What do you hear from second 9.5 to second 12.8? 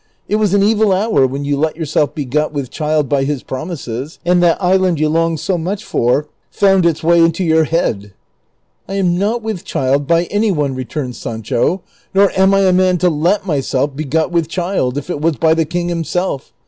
child by any one," returned Sancho," nor am I a